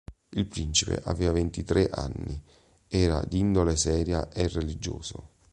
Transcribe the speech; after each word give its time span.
Il 0.29 0.47
principe 0.47 0.99
aveva 1.03 1.31
ventitré 1.33 1.87
anni, 1.93 2.41
era 2.87 3.23
d'indole 3.23 3.75
seria 3.77 4.31
e 4.31 4.47
religioso. 4.47 5.27